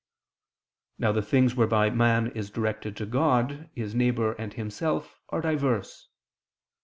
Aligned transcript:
Now 0.97 1.11
the 1.11 1.21
things 1.21 1.53
whereby 1.53 1.91
man 1.91 2.31
is 2.31 2.49
directed 2.49 2.97
to 2.97 3.05
God, 3.05 3.69
his 3.75 3.93
neighbor, 3.93 4.33
and 4.33 4.51
himself 4.51 5.21
are 5.29 5.41
diverse. 5.41 6.07